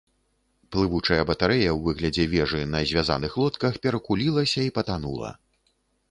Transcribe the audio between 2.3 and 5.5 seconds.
вежы на звязаных лодках перакулілася і патанула.